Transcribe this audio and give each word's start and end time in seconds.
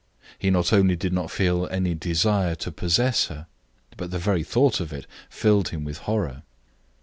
He 0.39 0.49
not 0.49 0.73
only 0.73 0.95
did 0.95 1.13
not 1.13 1.29
feel 1.29 1.67
any 1.67 1.93
desire 1.93 2.55
to 2.55 2.71
possess 2.71 3.27
her, 3.27 3.45
but 3.97 4.09
the 4.09 4.17
very 4.17 4.41
thought 4.41 4.79
of 4.79 4.91
it 4.91 5.05
filled 5.29 5.69
him 5.69 5.83
with 5.83 5.99
horror. 6.09 6.41